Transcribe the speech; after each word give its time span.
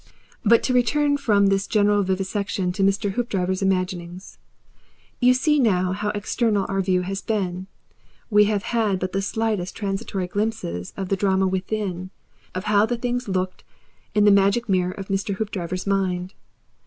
But 0.43 0.63
to 0.63 0.73
return 0.73 1.15
from 1.17 1.45
this 1.45 1.67
general 1.67 2.01
vivisection 2.01 2.71
to 2.71 2.81
Mr. 2.81 3.11
Hoopdriver's 3.11 3.61
imaginings. 3.61 4.39
You 5.19 5.35
see 5.35 5.59
now 5.59 5.91
how 5.91 6.09
external 6.15 6.65
our 6.67 6.81
view 6.81 7.01
has 7.01 7.21
been; 7.21 7.67
we 8.31 8.45
have 8.45 8.63
had 8.63 8.97
but 8.99 9.11
the 9.11 9.21
slightest 9.21 9.75
transitory 9.75 10.25
glimpses 10.25 10.91
of 10.97 11.09
the 11.09 11.15
drama 11.15 11.45
within, 11.45 12.09
of 12.55 12.63
how 12.63 12.87
the 12.87 12.97
things 12.97 13.27
looked 13.27 13.63
in 14.15 14.25
the 14.25 14.31
magic 14.31 14.67
mirror 14.67 14.89
of 14.91 15.09
Mr. 15.09 15.35
Hoopdriver's 15.35 15.85
mind. 15.85 16.33